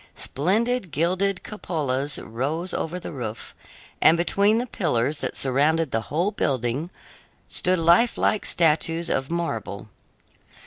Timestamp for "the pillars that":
4.57-5.35